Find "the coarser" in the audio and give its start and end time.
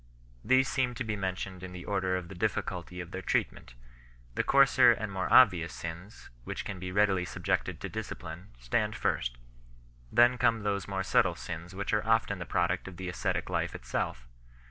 4.33-4.91